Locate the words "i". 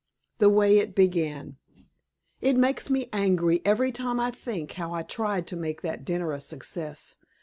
4.19-4.31, 4.95-5.03